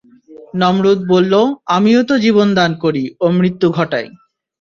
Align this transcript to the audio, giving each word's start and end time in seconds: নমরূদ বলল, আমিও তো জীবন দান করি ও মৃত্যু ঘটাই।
নমরূদ 0.53 0.99
বলল, 1.13 1.33
আমিও 1.75 2.01
তো 2.03 2.15
জীবন 2.25 2.47
দান 2.55 2.71
করি 2.83 3.03
ও 3.19 3.25
মৃত্যু 3.37 3.67
ঘটাই। 3.77 4.07